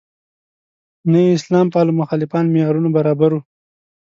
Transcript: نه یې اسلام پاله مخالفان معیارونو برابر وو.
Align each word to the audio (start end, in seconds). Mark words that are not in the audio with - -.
نه 1.11 1.19
یې 1.25 1.31
اسلام 1.37 1.67
پاله 1.73 1.91
مخالفان 2.01 2.45
معیارونو 2.53 2.89
برابر 2.97 3.29
وو. 3.33 3.41